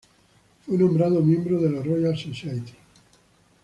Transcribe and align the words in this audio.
Fue 0.65 0.79
nombrado 0.79 1.21
miembro 1.21 1.59
de 1.61 1.69
la 1.69 1.83
Royal 1.83 2.17
Society. 2.17 2.73